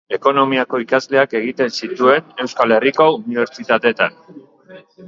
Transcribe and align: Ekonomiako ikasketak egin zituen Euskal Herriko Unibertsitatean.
Ekonomiako 0.17 0.79
ikasketak 0.85 1.35
egin 1.41 1.69
zituen 1.83 2.35
Euskal 2.47 2.77
Herriko 2.79 3.11
Unibertsitatean. 3.21 4.23